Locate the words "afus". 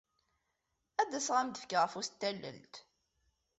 1.85-2.09